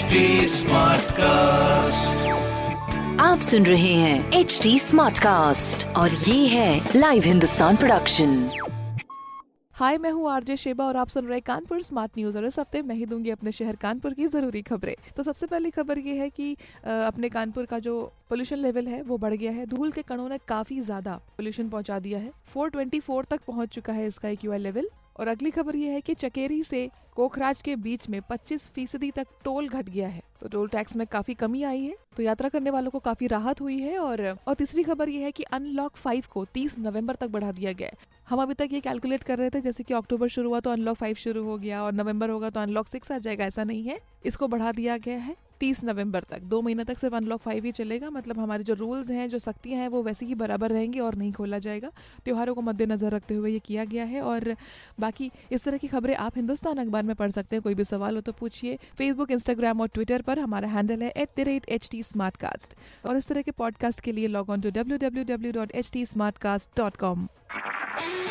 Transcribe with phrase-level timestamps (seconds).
[0.00, 2.20] HD Smartcast.
[3.20, 8.30] आप सुन रहे हैं एच डी स्मार्ट कास्ट और ये है लाइव हिंदुस्तान प्रोडक्शन
[9.74, 12.58] हाय मैं हूँ आरजे शेबा और आप सुन रहे हैं कानपुर स्मार्ट न्यूज़ और इस
[12.58, 16.14] हफ़्ते मैं ही दूँगी अपने शहर कानपुर की ज़रूरी खबरें। तो सबसे पहली खबर ये
[16.14, 16.52] है कि
[16.84, 20.38] अपने कानपुर का जो पोल्यूशन लेवल है वो बढ़ गया है। धूल के कणों ने
[20.48, 24.88] काफ़ी ज़्यादा पोल्यूशन पहुँचा दिया है। 424 तक पहुँच चुका है इसका एक्यूआई लेवल
[25.20, 29.26] और अगली खबर यह है कि चकेरी से कोखराज के बीच में 25 फ़ीसदी तक
[29.44, 32.70] टोल घट गया है। तो टोल टैक्स में काफ़ी कमी आई है तो यात्रा करने
[32.70, 36.24] वालों को काफ़ी राहत हुई है और और तीसरी खबर यह है कि अनलॉक फाइव
[36.30, 39.50] को 30 नवंबर तक बढ़ा दिया गया है। हम अभी तक ये कैलकुलेट कर रहे
[39.50, 42.50] थे, जैसे कि अक्टूबर शुरू हुआ तो अनलॉक फाइव शुरू हो गया और नवंबर होगा
[42.50, 46.24] तो अनलॉक सिक्स आ जाएगा, ऐसा नहीं है। इसको बढ़ा दिया गया है तीस नवंबर
[46.30, 49.38] तक। दो महीने तक सिर्फ़ अनलॉक फाइव ही चलेगा मतलब हमारे जो रूल्स हैं, जो
[49.38, 51.90] सख्तियाँ हैं, वो वैसे ही बराबर रहेंगी और नहीं खोला जाएगा।
[52.24, 54.54] त्योहारों को मद्देनजर रखते हुए ये किया गया है और
[55.00, 58.14] बाकी इस तरह की खबरें आप हिंदुस्तान अखबार में पढ़ सकते हैं। कोई भी सवाल
[58.14, 61.88] हो तो पूछिए फेसबुक इंस्टाग्राम और ट्विटर पर। हमारा हैंडल है at the rate H
[61.90, 62.02] T
[62.36, 65.72] Smartcast और इस तरह के पॉडकास्ट के लिए log on to W W W dot
[65.72, 66.06] H T
[66.38, 67.28] Smartcast dot com